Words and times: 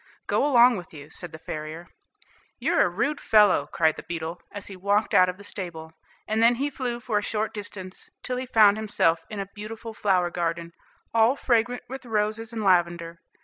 "Go 0.25 0.43
along 0.43 0.77
with 0.77 0.95
you," 0.95 1.11
said 1.11 1.31
the 1.31 1.37
farrier. 1.37 1.85
"You're 2.57 2.81
a 2.81 2.89
rude 2.89 3.21
fellow," 3.21 3.67
cried 3.71 3.97
the 3.97 4.03
beetle, 4.09 4.41
as 4.51 4.65
he 4.65 4.75
walked 4.75 5.13
out 5.13 5.29
of 5.29 5.37
the 5.37 5.43
stable; 5.43 5.91
and 6.27 6.41
then 6.41 6.55
he 6.55 6.71
flew 6.71 6.99
for 6.99 7.19
a 7.19 7.21
short 7.21 7.53
distance, 7.53 8.09
till 8.23 8.37
he 8.37 8.47
found 8.47 8.77
himself 8.77 9.23
in 9.29 9.39
a 9.39 9.45
beautiful 9.53 9.93
flower 9.93 10.31
garden, 10.31 10.73
all 11.13 11.35
fragrant 11.35 11.83
with 11.87 12.03
roses 12.07 12.51
and 12.51 12.63
lavender. 12.63 13.19